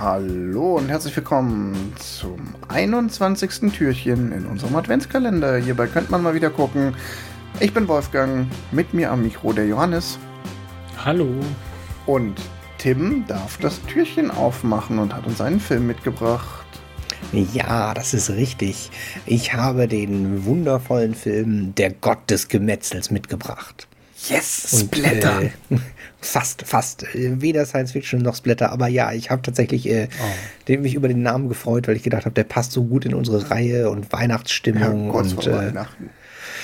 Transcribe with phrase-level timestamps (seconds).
[0.00, 3.70] Hallo und herzlich willkommen zum 21.
[3.70, 5.58] Türchen in unserem Adventskalender.
[5.58, 6.94] Hierbei könnte man mal wieder gucken.
[7.60, 10.18] Ich bin Wolfgang, mit mir am Mikro der Johannes.
[11.04, 11.28] Hallo.
[12.06, 12.40] Und
[12.78, 16.64] Tim darf das Türchen aufmachen und hat uns einen Film mitgebracht.
[17.32, 18.90] Ja, das ist richtig.
[19.26, 23.86] Ich habe den wundervollen Film Der Gott des Gemetzels mitgebracht.
[24.28, 25.42] Yes, Splatter.
[25.42, 25.50] Äh,
[26.20, 27.06] fast, fast.
[27.14, 30.08] Weder Science Fiction noch Splatter, aber ja, ich habe tatsächlich äh,
[30.68, 30.72] oh.
[30.78, 33.50] mich über den Namen gefreut, weil ich gedacht habe, der passt so gut in unsere
[33.50, 36.10] Reihe und Weihnachtsstimmung ja, und äh, Weihnachten.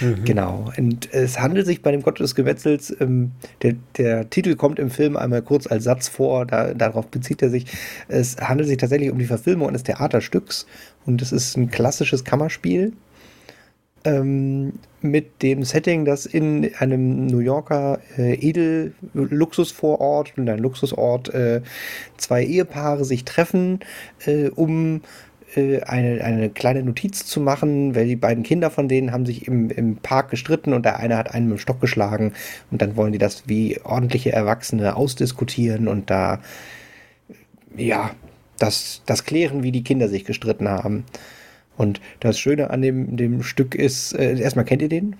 [0.00, 0.24] Mhm.
[0.24, 0.70] Genau.
[0.76, 4.90] Und es handelt sich bei dem Gott des Gemetzels, ähm, der, der, Titel kommt im
[4.90, 7.66] Film einmal kurz als Satz vor, da, darauf bezieht er sich.
[8.08, 10.66] Es handelt sich tatsächlich um die Verfilmung eines Theaterstücks
[11.06, 12.92] und es ist ein klassisches Kammerspiel
[14.08, 21.62] ähm, mit dem Setting, dass in einem New Yorker äh, Edel-Luxusvorort und einem Luxusort äh,
[22.16, 23.80] zwei Ehepaare sich treffen,
[24.26, 25.02] äh, um
[25.54, 29.46] äh, eine, eine kleine Notiz zu machen, weil die beiden Kinder von denen haben sich
[29.46, 32.32] im, im Park gestritten und der eine hat einen mit dem Stock geschlagen
[32.70, 36.40] und dann wollen die das wie ordentliche Erwachsene ausdiskutieren und da
[37.76, 38.10] ja,
[38.58, 41.04] das, das klären, wie die Kinder sich gestritten haben.
[41.78, 45.16] Und das Schöne an dem, dem Stück ist, äh, erstmal kennt ihr den?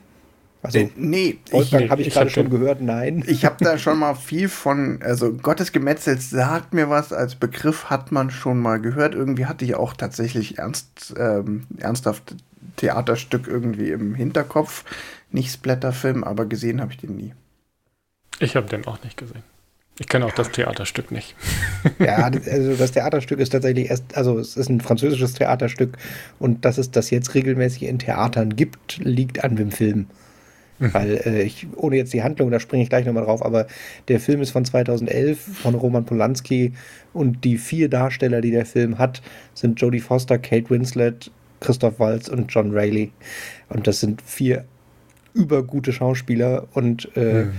[0.60, 3.22] Also, äh, nee, Wolfgang habe ich, ich gerade schon gehört, nein.
[3.28, 7.84] Ich habe da schon mal viel von, also Gottes Gemetzels sagt mir was, als Begriff
[7.84, 9.14] hat man schon mal gehört.
[9.14, 12.34] Irgendwie hatte ich auch tatsächlich ernst, ähm, ernsthaft
[12.76, 14.84] Theaterstück irgendwie im Hinterkopf.
[15.30, 17.34] Nicht Splatterfilm, aber gesehen habe ich den nie.
[18.40, 19.44] Ich habe den auch nicht gesehen.
[20.00, 21.34] Ich kenne auch das Theaterstück nicht.
[21.98, 25.96] Ja, also das Theaterstück ist tatsächlich erst, also es ist ein französisches Theaterstück
[26.38, 30.06] und dass es das jetzt regelmäßig in Theatern gibt, liegt an dem Film.
[30.78, 30.94] Mhm.
[30.94, 33.66] Weil äh, ich, ohne jetzt die Handlung, da springe ich gleich nochmal drauf, aber
[34.08, 36.72] der Film ist von 2011 von Roman Polanski
[37.12, 39.22] und die vier Darsteller, die der Film hat,
[39.54, 41.30] sind Jodie Foster, Kate Winslet,
[41.60, 43.10] Christoph Waltz und John Rayleigh.
[43.68, 44.64] Und das sind vier
[45.34, 47.52] übergute Schauspieler und äh, mhm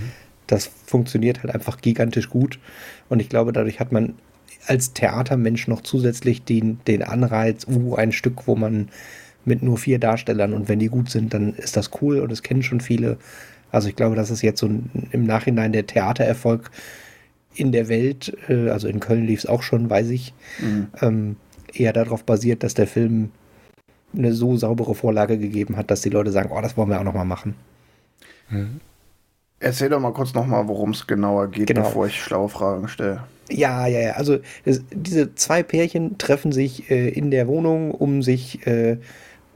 [0.52, 2.60] das funktioniert halt einfach gigantisch gut.
[3.08, 4.16] Und ich glaube, dadurch hat man
[4.66, 8.90] als Theatermensch noch zusätzlich den, den Anreiz, uh, ein Stück, wo man
[9.46, 12.44] mit nur vier Darstellern und wenn die gut sind, dann ist das cool und es
[12.44, 13.18] kennen schon viele.
[13.72, 16.72] Also ich glaube, das ist jetzt so ein, im Nachhinein der Theatererfolg
[17.56, 20.88] in der Welt, äh, also in Köln lief es auch schon, weiß ich, mhm.
[21.02, 21.36] ähm,
[21.74, 23.32] eher darauf basiert, dass der Film
[24.16, 27.04] eine so saubere Vorlage gegeben hat, dass die Leute sagen, oh, das wollen wir auch
[27.04, 27.56] nochmal machen.
[28.50, 28.82] Mhm.
[29.60, 31.82] Erzähl doch mal kurz nochmal, worum es genauer geht, genau.
[31.82, 33.24] bevor ich schlaue Fragen stelle.
[33.50, 34.12] Ja, ja, ja.
[34.14, 38.98] Also das, diese zwei Pärchen treffen sich äh, in der Wohnung, um sich äh,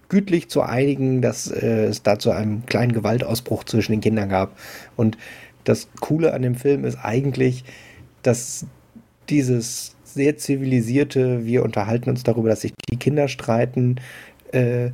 [0.10, 4.58] gütlich zu einigen, dass äh, es da zu einem kleinen Gewaltausbruch zwischen den Kindern gab.
[4.98, 5.18] Und
[5.64, 7.64] das Coole an dem Film ist eigentlich,
[8.24, 8.66] dass
[9.30, 13.96] dieses sehr zivilisierte, wir unterhalten uns darüber, dass sich die Kinder streiten,
[14.52, 14.92] äh,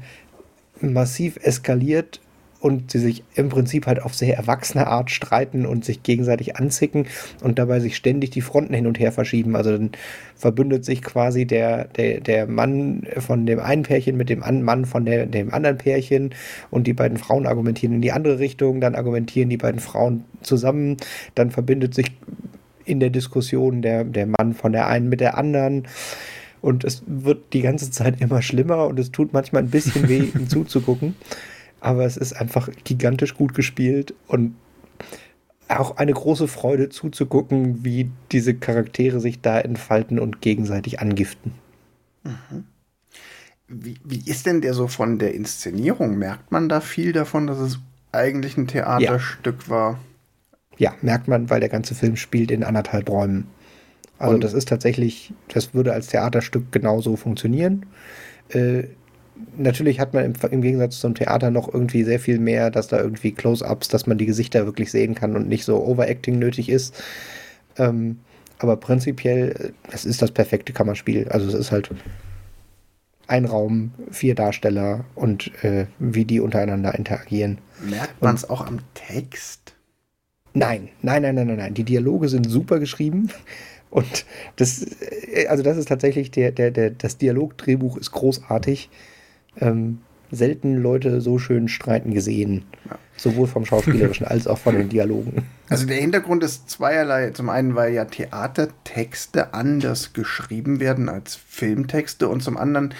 [0.81, 2.21] massiv eskaliert
[2.59, 7.07] und sie sich im Prinzip halt auf sehr erwachsene Art streiten und sich gegenseitig anzicken
[7.41, 9.55] und dabei sich ständig die Fronten hin und her verschieben.
[9.55, 9.91] Also dann
[10.35, 15.05] verbündet sich quasi der, der, der Mann von dem einen Pärchen mit dem Mann von
[15.05, 16.35] der, dem anderen Pärchen
[16.69, 20.97] und die beiden Frauen argumentieren in die andere Richtung, dann argumentieren die beiden Frauen zusammen,
[21.35, 22.11] dann verbindet sich
[22.83, 25.87] in der Diskussion der, der Mann von der einen mit der anderen.
[26.61, 30.23] Und es wird die ganze Zeit immer schlimmer und es tut manchmal ein bisschen weh,
[30.35, 31.15] ihm zuzugucken
[31.81, 34.55] aber es ist einfach gigantisch gut gespielt und
[35.67, 41.53] auch eine große Freude zuzugucken, wie diese Charaktere sich da entfalten und gegenseitig angiften.
[42.23, 42.65] Mhm.
[43.67, 46.17] Wie, wie ist denn der so von der Inszenierung?
[46.17, 47.79] Merkt man da viel davon, dass es
[48.11, 49.69] eigentlich ein Theaterstück ja.
[49.69, 49.99] war?
[50.77, 53.45] Ja, merkt man, weil der ganze Film spielt in anderthalb Räumen.
[54.17, 54.43] Also und?
[54.43, 57.85] das ist tatsächlich, das würde als Theaterstück genauso funktionieren.
[58.49, 58.85] Äh,
[59.57, 62.99] natürlich hat man im, im, Gegensatz zum Theater noch irgendwie sehr viel mehr, dass da
[62.99, 67.01] irgendwie Close-ups, dass man die Gesichter wirklich sehen kann und nicht so Overacting nötig ist.
[67.77, 68.19] Ähm,
[68.59, 71.27] aber prinzipiell, es ist das perfekte Kammerspiel.
[71.29, 71.89] Also es ist halt
[73.27, 77.59] ein Raum, vier Darsteller und äh, wie die untereinander interagieren.
[77.87, 79.75] Merkt man es auch am Text?
[80.53, 81.73] Nein, nein, nein, nein, nein, nein.
[81.73, 83.29] Die Dialoge sind super geschrieben.
[83.91, 84.25] Und
[84.57, 88.89] das, äh, also das ist tatsächlich der, der, der, das Dialogdrehbuch ist großartig
[89.57, 89.99] ähm,
[90.31, 92.65] selten Leute so schön streiten gesehen.
[92.89, 92.97] Ja.
[93.17, 95.43] Sowohl vom Schauspielerischen als auch von den Dialogen.
[95.69, 97.31] Also der Hintergrund ist zweierlei.
[97.31, 102.93] Zum einen, weil ja Theatertexte anders geschrieben werden als Filmtexte und zum anderen,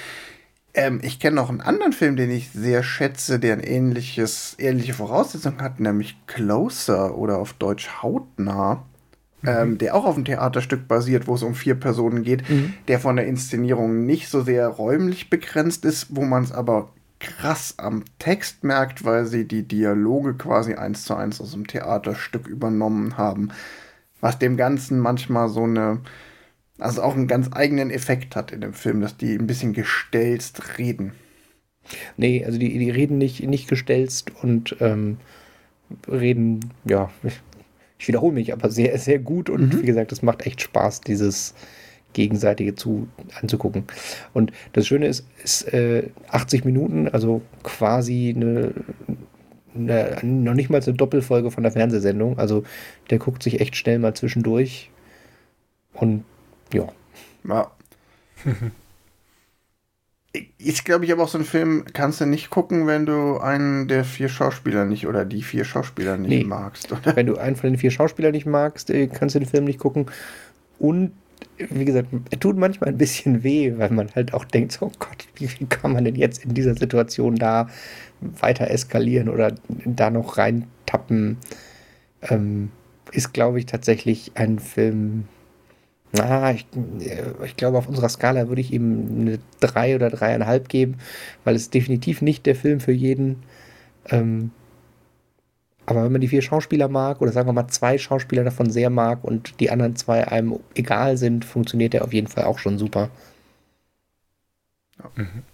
[0.74, 4.94] ähm, ich kenne noch einen anderen Film, den ich sehr schätze, der ein ähnliches, ähnliche
[4.94, 8.86] Voraussetzungen hat, nämlich Closer oder auf Deutsch Hautnah.
[9.46, 12.74] Ähm, der auch auf einem Theaterstück basiert, wo es um vier Personen geht, Mhm.
[12.88, 16.90] der von der Inszenierung nicht so sehr räumlich begrenzt ist, wo man es aber
[17.20, 22.48] krass am Text merkt, weil sie die Dialoge quasi eins zu eins aus dem Theaterstück
[22.48, 23.50] übernommen haben.
[24.22, 26.00] Was dem Ganzen manchmal so eine,
[26.78, 30.78] also auch einen ganz eigenen Effekt hat in dem Film, dass die ein bisschen gestelzt
[30.78, 31.14] reden.
[32.18, 35.18] Nee, also die, die reden nicht, nicht gestelzt und ähm,
[36.08, 37.10] reden, ja,
[38.00, 39.82] ich wiederhole mich, aber sehr, sehr gut und Mhm.
[39.82, 41.54] wie gesagt, es macht echt Spaß, dieses
[42.14, 43.08] gegenseitige zu
[43.40, 43.84] anzugucken.
[44.34, 48.74] Und das Schöne ist, ist äh, 80 Minuten, also quasi eine,
[49.76, 52.40] eine, noch nicht mal eine Doppelfolge von der Fernsehsendung.
[52.40, 52.64] Also
[53.12, 54.90] der guckt sich echt schnell mal zwischendurch.
[55.94, 56.24] Und
[56.74, 56.88] ja,
[57.48, 57.72] Ja.
[60.60, 63.88] Ist, glaube ich, aber auch so ein Film, kannst du nicht gucken, wenn du einen
[63.88, 66.44] der vier Schauspieler nicht oder die vier Schauspieler nicht Nee.
[66.44, 67.16] magst, oder?
[67.16, 69.80] wenn du einen von den vier Schauspielern nicht magst, äh, kannst du den Film nicht
[69.80, 70.06] gucken.
[70.78, 71.14] Und
[71.58, 74.92] wie gesagt, er tut manchmal ein bisschen weh, weil man halt auch denkt, so, oh
[75.00, 77.68] Gott, wie, wie kann man denn jetzt in dieser Situation da
[78.22, 79.54] weiter eskalieren oder
[79.86, 81.38] da noch reintappen?
[82.22, 82.70] Ähm,
[83.12, 85.26] ist, glaube ich, tatsächlich ein Film.
[86.12, 86.66] Na, ich,
[87.00, 90.98] äh, ich glaube, auf unserer Skala würde ich ihm eine 3 oder 3,5 geben,
[91.44, 93.44] weil es definitiv nicht der Film für jeden.
[94.10, 94.52] Ähm,
[95.86, 98.92] aber wenn man die vier Schauspieler mag, oder sagen wir mal zwei Schauspieler davon sehr
[98.92, 102.78] mag und die anderen zwei einem egal sind, funktioniert der auf jeden Fall auch schon
[102.78, 103.10] super.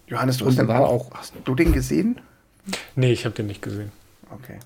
[0.06, 1.10] Johannes, du hast den war auch.
[1.14, 2.20] Hast du den gesehen?
[2.96, 3.92] Nee, ich habe den nicht gesehen.
[4.30, 4.58] Okay.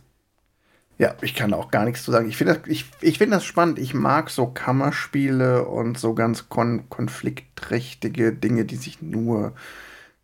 [1.00, 2.28] Ja, ich kann auch gar nichts zu sagen.
[2.28, 3.78] Ich finde das, ich, ich find das spannend.
[3.78, 9.54] Ich mag so Kammerspiele und so ganz kon konfliktträchtige Dinge, die sich nur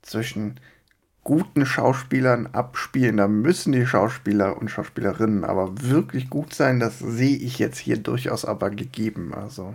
[0.03, 0.61] zwischen
[1.25, 3.17] guten Schauspielern abspielen.
[3.17, 6.79] Da müssen die Schauspieler und Schauspielerinnen aber wirklich gut sein.
[6.79, 9.33] Das sehe ich jetzt hier durchaus aber gegeben.
[9.33, 9.73] Also.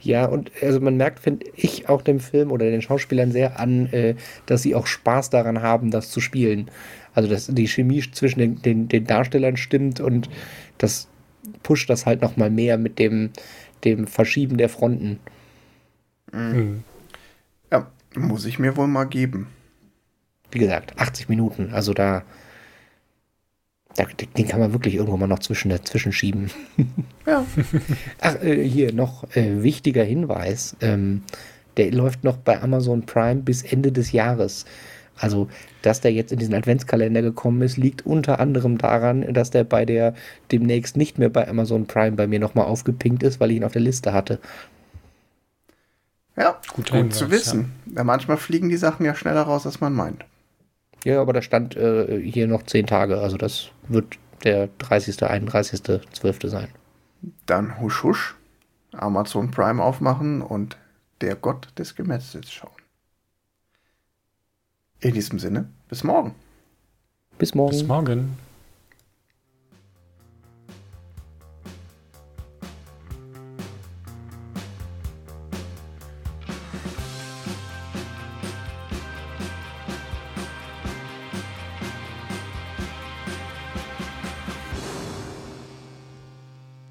[0.00, 3.92] Ja, und also man merkt, finde ich, auch dem Film oder den Schauspielern sehr an,
[3.92, 4.14] äh,
[4.46, 6.70] dass sie auch Spaß daran haben, das zu spielen.
[7.14, 10.28] Also dass die Chemie zwischen den, den, den Darstellern stimmt und
[10.78, 11.08] das
[11.62, 13.30] pusht das halt nochmal mehr mit dem,
[13.84, 15.18] dem Verschieben der Fronten.
[16.32, 16.82] Hm.
[17.70, 19.48] Ja, muss ich mir wohl mal geben.
[20.50, 22.22] Wie gesagt, 80 Minuten, also da,
[23.96, 24.04] da
[24.36, 26.50] den kann man wirklich irgendwo mal noch zwischen dazwischen schieben.
[27.26, 27.44] Ja.
[28.20, 30.76] Ach, äh, hier noch äh, wichtiger Hinweis.
[30.80, 31.22] Ähm,
[31.76, 34.64] der läuft noch bei Amazon Prime bis Ende des Jahres.
[35.18, 35.48] Also,
[35.82, 39.84] dass der jetzt in diesen Adventskalender gekommen ist, liegt unter anderem daran, dass der bei
[39.84, 40.14] der
[40.50, 43.72] demnächst nicht mehr bei Amazon Prime bei mir nochmal aufgepinkt ist, weil ich ihn auf
[43.72, 44.40] der Liste hatte.
[46.36, 47.72] Ja, gut Hinweis, zu wissen.
[47.94, 48.02] Ja.
[48.02, 50.24] manchmal fliegen die Sachen ja schneller raus, als man meint.
[51.04, 53.18] Ja, aber da stand äh, hier noch 10 Tage.
[53.18, 55.82] Also, das wird der 30., 31.,
[56.12, 56.38] 12.
[56.44, 56.68] sein.
[57.46, 58.34] Dann husch husch,
[58.92, 60.76] Amazon Prime aufmachen und
[61.20, 62.73] der Gott des Gemetzels schauen.
[65.04, 66.34] In diesem Sinne, bis morgen.
[67.36, 67.72] Bis morgen.
[67.72, 68.38] Bis morgen.